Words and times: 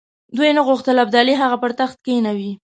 دوی 0.37 0.49
نه 0.57 0.61
غوښتل 0.67 0.95
ابدالي 0.99 1.33
هغه 1.41 1.57
پر 1.63 1.71
تخت 1.79 1.97
کښېنوي. 2.05 2.51